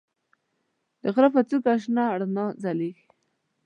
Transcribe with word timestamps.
د 1.01 1.03
غره 1.13 1.29
په 1.35 1.41
څوکه 1.49 1.73
کې 1.75 1.81
شنه 1.83 2.03
رڼا 2.19 2.45
ځلېږي. 2.61 3.05